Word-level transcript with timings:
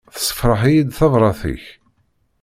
Tessefṛeḥ-iyi-d 0.13 0.89
tebrat-ik. 0.99 1.65